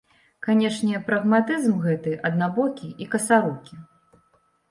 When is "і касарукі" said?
3.05-3.75